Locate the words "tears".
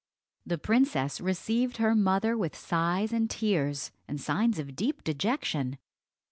3.29-3.91